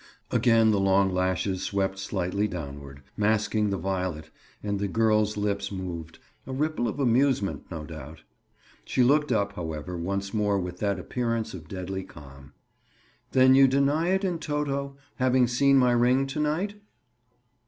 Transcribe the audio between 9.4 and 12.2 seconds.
however, once more with that appearance of deadly